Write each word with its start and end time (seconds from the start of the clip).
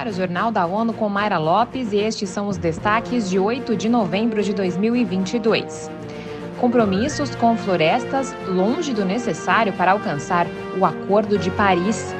ar 0.00 0.08
o 0.08 0.12
Jornal 0.12 0.50
da 0.50 0.64
ONU 0.64 0.94
com 0.94 1.10
Mayra 1.10 1.36
Lopes 1.36 1.92
e 1.92 1.98
estes 1.98 2.30
são 2.30 2.48
os 2.48 2.56
destaques 2.56 3.28
de 3.28 3.38
8 3.38 3.76
de 3.76 3.86
novembro 3.86 4.42
de 4.42 4.54
2022. 4.54 5.90
Compromissos 6.58 7.34
com 7.34 7.54
florestas 7.54 8.34
longe 8.46 8.94
do 8.94 9.04
necessário 9.04 9.74
para 9.74 9.92
alcançar 9.92 10.46
o 10.78 10.86
Acordo 10.86 11.36
de 11.36 11.50
Paris. 11.50 12.14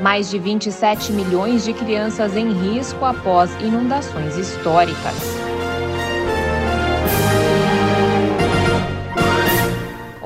Mais 0.00 0.30
de 0.30 0.38
27 0.38 1.12
milhões 1.12 1.64
de 1.64 1.72
crianças 1.72 2.36
em 2.36 2.52
risco 2.52 3.04
após 3.04 3.52
inundações 3.60 4.36
históricas. 4.36 5.43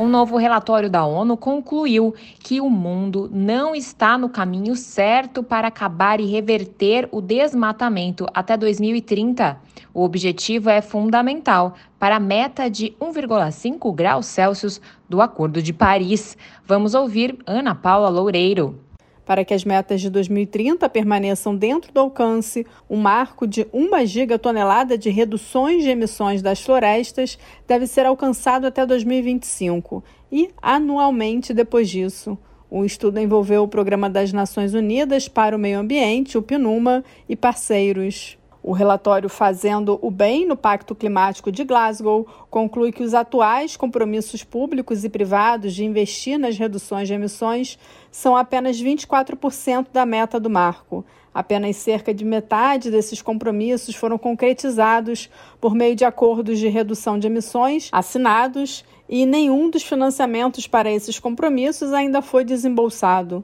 Um 0.08 0.10
novo 0.10 0.38
relatório 0.38 0.88
da 0.88 1.04
ONU 1.04 1.36
concluiu 1.36 2.14
que 2.40 2.62
o 2.62 2.70
mundo 2.70 3.28
não 3.30 3.74
está 3.74 4.16
no 4.16 4.30
caminho 4.30 4.74
certo 4.74 5.42
para 5.42 5.68
acabar 5.68 6.18
e 6.18 6.24
reverter 6.24 7.06
o 7.12 7.20
desmatamento 7.20 8.26
até 8.32 8.56
2030. 8.56 9.60
O 9.92 10.02
objetivo 10.02 10.70
é 10.70 10.80
fundamental 10.80 11.74
para 11.98 12.16
a 12.16 12.20
meta 12.20 12.70
de 12.70 12.96
1,5 12.98 13.94
graus 13.94 14.24
Celsius 14.24 14.80
do 15.06 15.20
Acordo 15.20 15.60
de 15.60 15.74
Paris. 15.74 16.38
Vamos 16.64 16.94
ouvir 16.94 17.36
Ana 17.46 17.74
Paula 17.74 18.08
Loureiro. 18.08 18.87
Para 19.28 19.44
que 19.44 19.52
as 19.52 19.62
metas 19.62 20.00
de 20.00 20.08
2030 20.08 20.88
permaneçam 20.88 21.54
dentro 21.54 21.92
do 21.92 22.00
alcance, 22.00 22.66
o 22.88 22.94
um 22.94 22.98
marco 22.98 23.46
de 23.46 23.66
1 23.74 24.06
gigatonelada 24.06 24.96
de 24.96 25.10
reduções 25.10 25.82
de 25.82 25.90
emissões 25.90 26.40
das 26.40 26.62
florestas 26.62 27.38
deve 27.66 27.86
ser 27.86 28.06
alcançado 28.06 28.66
até 28.66 28.86
2025 28.86 30.02
e 30.32 30.48
anualmente 30.62 31.52
depois 31.52 31.90
disso. 31.90 32.38
O 32.70 32.86
estudo 32.86 33.20
envolveu 33.20 33.64
o 33.64 33.68
Programa 33.68 34.08
das 34.08 34.32
Nações 34.32 34.72
Unidas 34.72 35.28
para 35.28 35.54
o 35.54 35.58
Meio 35.58 35.80
Ambiente, 35.80 36.38
o 36.38 36.42
PNUMA, 36.42 37.04
e 37.28 37.36
parceiros. 37.36 38.38
O 38.68 38.72
relatório 38.72 39.30
Fazendo 39.30 39.98
o 40.02 40.10
Bem 40.10 40.46
no 40.46 40.54
Pacto 40.54 40.94
Climático 40.94 41.50
de 41.50 41.64
Glasgow 41.64 42.26
conclui 42.50 42.92
que 42.92 43.02
os 43.02 43.14
atuais 43.14 43.78
compromissos 43.78 44.44
públicos 44.44 45.04
e 45.04 45.08
privados 45.08 45.72
de 45.72 45.86
investir 45.86 46.38
nas 46.38 46.58
reduções 46.58 47.08
de 47.08 47.14
emissões 47.14 47.78
são 48.10 48.36
apenas 48.36 48.78
24% 48.78 49.86
da 49.90 50.04
meta 50.04 50.38
do 50.38 50.50
marco. 50.50 51.02
Apenas 51.32 51.76
cerca 51.76 52.12
de 52.12 52.26
metade 52.26 52.90
desses 52.90 53.22
compromissos 53.22 53.94
foram 53.94 54.18
concretizados 54.18 55.30
por 55.58 55.74
meio 55.74 55.96
de 55.96 56.04
acordos 56.04 56.58
de 56.58 56.68
redução 56.68 57.18
de 57.18 57.26
emissões 57.26 57.88
assinados 57.90 58.84
e 59.08 59.24
nenhum 59.24 59.70
dos 59.70 59.82
financiamentos 59.82 60.66
para 60.66 60.92
esses 60.92 61.18
compromissos 61.18 61.94
ainda 61.94 62.20
foi 62.20 62.44
desembolsado. 62.44 63.42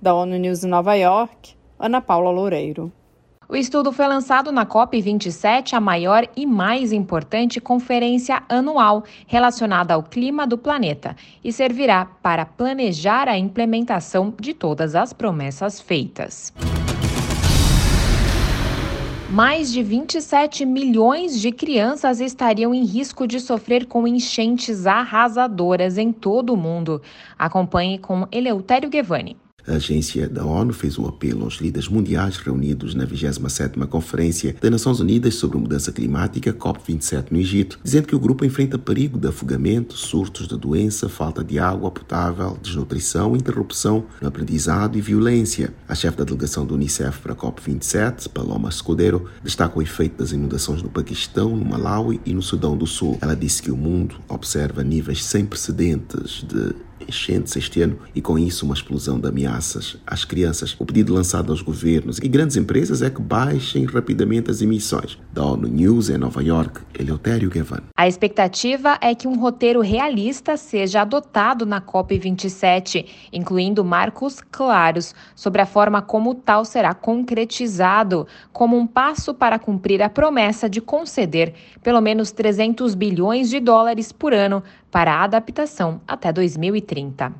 Da 0.00 0.14
ONU 0.14 0.38
News 0.38 0.64
em 0.64 0.68
Nova 0.68 0.94
York, 0.94 1.56
Ana 1.78 2.00
Paula 2.00 2.30
Loureiro. 2.30 2.90
O 3.52 3.56
estudo 3.56 3.92
foi 3.92 4.08
lançado 4.08 4.50
na 4.50 4.64
COP27, 4.64 5.74
a 5.74 5.80
maior 5.80 6.26
e 6.34 6.46
mais 6.46 6.90
importante 6.90 7.60
conferência 7.60 8.42
anual 8.48 9.04
relacionada 9.26 9.92
ao 9.92 10.02
clima 10.02 10.46
do 10.46 10.56
planeta, 10.56 11.14
e 11.44 11.52
servirá 11.52 12.06
para 12.22 12.46
planejar 12.46 13.28
a 13.28 13.36
implementação 13.36 14.32
de 14.40 14.54
todas 14.54 14.94
as 14.94 15.12
promessas 15.12 15.82
feitas. 15.82 16.50
Mais 19.28 19.70
de 19.70 19.82
27 19.82 20.64
milhões 20.64 21.38
de 21.38 21.52
crianças 21.52 22.22
estariam 22.22 22.74
em 22.74 22.86
risco 22.86 23.26
de 23.26 23.38
sofrer 23.38 23.84
com 23.84 24.08
enchentes 24.08 24.86
arrasadoras 24.86 25.98
em 25.98 26.10
todo 26.10 26.54
o 26.54 26.56
mundo. 26.56 27.02
Acompanhe 27.38 27.98
com 27.98 28.26
Eleutério 28.32 28.88
Guevani. 28.88 29.36
A 29.66 29.74
agência 29.74 30.28
da 30.28 30.44
ONU 30.44 30.72
fez 30.72 30.98
um 30.98 31.06
apelo 31.06 31.44
aos 31.44 31.54
líderes 31.54 31.88
mundiais 31.88 32.36
reunidos 32.36 32.94
na 32.94 33.06
27ª 33.06 33.86
Conferência 33.86 34.56
das 34.60 34.70
Nações 34.70 34.98
Unidas 34.98 35.36
sobre 35.36 35.56
Mudança 35.56 35.92
Climática, 35.92 36.52
COP27, 36.52 37.26
no 37.30 37.38
Egito, 37.38 37.78
dizendo 37.82 38.08
que 38.08 38.16
o 38.16 38.18
grupo 38.18 38.44
enfrenta 38.44 38.76
perigo 38.76 39.18
de 39.18 39.28
afogamento, 39.28 39.96
surtos 39.96 40.48
de 40.48 40.56
doença, 40.58 41.08
falta 41.08 41.44
de 41.44 41.60
água 41.60 41.90
potável, 41.90 42.58
desnutrição, 42.60 43.36
interrupção 43.36 44.04
no 44.20 44.26
aprendizado 44.26 44.98
e 44.98 45.00
violência. 45.00 45.72
A 45.88 45.94
chefe 45.94 46.16
da 46.16 46.24
delegação 46.24 46.66
do 46.66 46.74
Unicef 46.74 47.20
para 47.20 47.32
a 47.32 47.36
COP27, 47.36 48.28
Paloma 48.30 48.68
Escudero, 48.68 49.26
destaca 49.44 49.78
o 49.78 49.82
efeito 49.82 50.18
das 50.18 50.32
inundações 50.32 50.82
no 50.82 50.90
Paquistão, 50.90 51.56
no 51.56 51.64
Malawi 51.64 52.20
e 52.26 52.34
no 52.34 52.42
Sudão 52.42 52.76
do 52.76 52.86
Sul. 52.86 53.16
Ela 53.20 53.36
disse 53.36 53.62
que 53.62 53.70
o 53.70 53.76
mundo 53.76 54.16
observa 54.28 54.82
níveis 54.82 55.24
sem 55.24 55.46
precedentes 55.46 56.44
de 56.48 56.74
enchentes 57.08 57.56
este 57.56 57.82
ano 57.82 57.98
e 58.14 58.20
com 58.20 58.38
isso 58.38 58.64
uma 58.64 58.74
explosão 58.74 59.18
de 59.18 59.28
ameaças 59.28 59.96
às 60.06 60.24
crianças. 60.24 60.76
O 60.78 60.86
pedido 60.86 61.14
lançado 61.14 61.50
aos 61.50 61.62
governos 61.62 62.18
e 62.18 62.28
grandes 62.28 62.56
empresas 62.56 63.02
é 63.02 63.10
que 63.10 63.20
baixem 63.20 63.84
rapidamente 63.84 64.50
as 64.50 64.62
emissões. 64.62 65.18
Da 65.32 65.44
ONU 65.44 65.68
News 65.68 66.10
em 66.10 66.18
Nova 66.18 66.42
York, 66.42 66.80
Eleutério 66.98 67.50
Gavan. 67.50 67.82
A 67.96 68.06
expectativa 68.06 68.98
é 69.00 69.14
que 69.14 69.26
um 69.26 69.38
roteiro 69.38 69.80
realista 69.80 70.56
seja 70.56 71.02
adotado 71.02 71.64
na 71.64 71.80
COP27, 71.80 73.06
incluindo 73.32 73.84
marcos 73.84 74.40
claros 74.50 75.14
sobre 75.34 75.62
a 75.62 75.66
forma 75.66 76.02
como 76.02 76.34
tal 76.34 76.64
será 76.64 76.94
concretizado, 76.94 78.26
como 78.52 78.76
um 78.76 78.86
passo 78.86 79.34
para 79.34 79.58
cumprir 79.58 80.02
a 80.02 80.08
promessa 80.08 80.68
de 80.68 80.80
conceder 80.80 81.54
pelo 81.82 82.00
menos 82.00 82.30
300 82.30 82.94
bilhões 82.94 83.48
de 83.48 83.60
dólares 83.60 84.12
por 84.12 84.32
ano 84.32 84.62
para 84.92 85.14
a 85.14 85.24
adaptação 85.24 86.02
até 86.06 86.30
2030. 86.30 87.32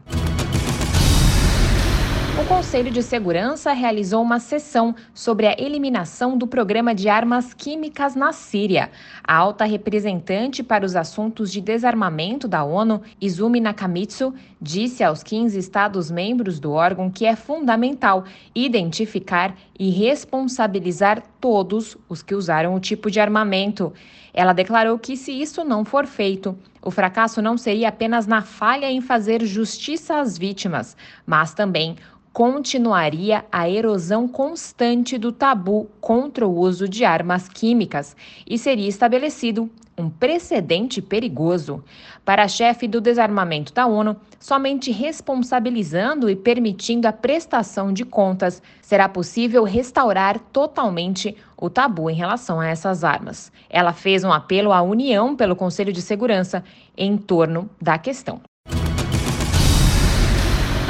O 2.41 2.47
Conselho 2.47 2.91
de 2.91 3.03
Segurança 3.03 3.73
realizou 3.73 4.23
uma 4.23 4.41
sessão 4.41 4.95
sobre 5.13 5.47
a 5.47 5.55
eliminação 5.59 6.37
do 6.37 6.47
programa 6.47 6.95
de 6.95 7.09
armas 7.09 7.53
químicas 7.53 8.17
na 8.17 8.33
Síria. 8.33 8.91
A 9.23 9.37
alta 9.37 9.67
representante 9.67 10.63
para 10.63 10.85
os 10.85 10.97
assuntos 10.97 11.53
de 11.53 11.61
desarmamento 11.61 12.49
da 12.49 12.65
ONU, 12.65 13.03
Izumi 13.21 13.61
Nakamitsu, 13.61 14.35
disse 14.61 15.05
aos 15.05 15.23
15 15.23 15.59
Estados-membros 15.59 16.59
do 16.59 16.73
órgão 16.73 17.11
que 17.11 17.27
é 17.27 17.37
fundamental 17.37 18.25
identificar 18.55 19.55
e 19.79 19.91
responsabilizar 19.91 21.23
todos 21.43 21.99
os 22.09 22.23
que 22.23 22.37
usaram 22.37 22.73
o 22.73 22.81
tipo 22.81 23.11
de 23.11 23.19
armamento. 23.19 23.93
Ela 24.33 24.53
declarou 24.53 24.97
que, 24.97 25.17
se 25.17 25.33
isso 25.33 25.65
não 25.65 25.85
for 25.85 26.07
feito, 26.07 26.57
o 26.81 26.91
fracasso 26.91 27.43
não 27.43 27.59
seria 27.59 27.89
apenas 27.89 28.29
na 28.29 28.43
falha 28.43 28.89
em 28.89 29.01
fazer 29.01 29.45
justiça 29.45 30.21
às 30.21 30.39
vítimas, 30.39 30.97
mas 31.27 31.53
também 31.53 31.97
continuaria 32.33 33.45
a 33.53 33.69
erosão 33.69 34.27
constante 34.27 35.19
do 35.19 35.31
tabu 35.31 35.91
contra 36.01 36.47
o 36.47 36.59
uso 36.59 36.89
de 36.89 37.05
armas 37.05 37.49
químicas 37.49 38.17
e 38.47 38.57
seria 38.57 38.89
estabelecido 38.89 39.71
um 39.99 40.09
precedente 40.09 41.03
perigoso. 41.03 41.85
Para 42.25 42.45
a 42.45 42.49
chefe 42.49 42.89
do 42.89 43.01
desarmamento 43.01 43.75
da 43.75 43.87
ONU, 43.87 44.17
somente 44.41 44.91
responsabilizando 44.91 46.31
e 46.31 46.35
permitindo 46.35 47.07
a 47.07 47.13
prestação 47.13 47.93
de 47.93 48.05
contas 48.05 48.63
será 48.81 49.09
possível 49.09 49.65
restaurar 49.65 50.39
totalmente 50.39 51.37
o 51.57 51.69
tabu 51.69 52.09
em 52.09 52.15
relação 52.15 52.59
a 52.59 52.69
essas 52.69 53.05
armas. 53.05 53.53
Ela 53.69 53.93
fez 53.93 54.25
um 54.25 54.33
apelo 54.33 54.73
à 54.73 54.81
União 54.81 55.37
pelo 55.37 55.55
Conselho 55.55 55.93
de 55.93 56.01
Segurança 56.01 56.65
em 56.97 57.17
torno 57.19 57.69
da 57.81 57.99
questão. 57.99 58.41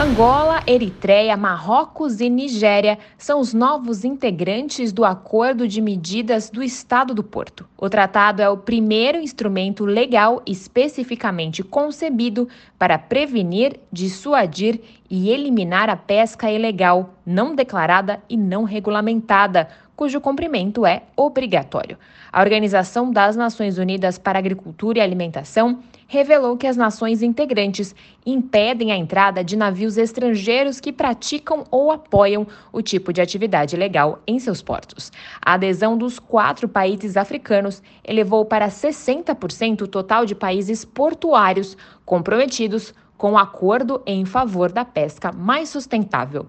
Angola, 0.02 0.64
Eritreia, 0.66 1.36
Marrocos 1.36 2.20
e 2.20 2.28
Nigéria 2.28 2.98
são 3.16 3.38
os 3.38 3.54
novos 3.54 4.04
integrantes 4.04 4.92
do 4.92 5.04
Acordo 5.04 5.68
de 5.68 5.80
Medidas 5.80 6.50
do 6.50 6.60
Estado 6.60 7.14
do 7.14 7.22
Porto. 7.22 7.68
O 7.78 7.88
tratado 7.88 8.42
é 8.42 8.48
o 8.48 8.56
primeiro 8.56 9.18
instrumento 9.18 9.84
legal 9.84 10.42
especificamente 10.44 11.62
concebido 11.62 12.48
para 12.76 12.98
prevenir, 12.98 13.78
dissuadir 13.92 14.80
e 15.08 15.30
eliminar 15.30 15.88
a 15.88 15.96
pesca 15.96 16.50
ilegal, 16.50 17.14
não 17.24 17.54
declarada 17.54 18.20
e 18.28 18.36
não 18.36 18.64
regulamentada, 18.64 19.68
cujo 20.02 20.20
cumprimento 20.20 20.84
é 20.84 21.04
obrigatório. 21.16 21.96
A 22.32 22.40
Organização 22.40 23.12
das 23.12 23.36
Nações 23.36 23.78
Unidas 23.78 24.18
para 24.18 24.36
Agricultura 24.36 24.98
e 24.98 25.00
Alimentação 25.00 25.78
revelou 26.08 26.56
que 26.56 26.66
as 26.66 26.76
nações 26.76 27.22
integrantes 27.22 27.94
impedem 28.26 28.90
a 28.90 28.96
entrada 28.96 29.44
de 29.44 29.54
navios 29.54 29.96
estrangeiros 29.96 30.80
que 30.80 30.92
praticam 30.92 31.62
ou 31.70 31.92
apoiam 31.92 32.48
o 32.72 32.82
tipo 32.82 33.12
de 33.12 33.20
atividade 33.20 33.76
ilegal 33.76 34.18
em 34.26 34.40
seus 34.40 34.60
portos. 34.60 35.12
A 35.40 35.52
adesão 35.52 35.96
dos 35.96 36.18
quatro 36.18 36.68
países 36.68 37.16
africanos 37.16 37.80
elevou 38.02 38.44
para 38.44 38.66
60% 38.66 39.82
o 39.82 39.86
total 39.86 40.26
de 40.26 40.34
países 40.34 40.84
portuários 40.84 41.76
comprometidos 42.04 42.92
com 43.16 43.34
o 43.34 43.38
acordo 43.38 44.02
em 44.04 44.24
favor 44.24 44.72
da 44.72 44.84
pesca 44.84 45.30
mais 45.30 45.68
sustentável. 45.68 46.48